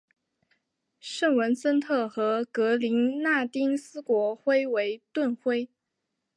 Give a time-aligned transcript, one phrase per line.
[0.99, 5.69] 圣文森特和格林纳丁斯国徽为盾徽。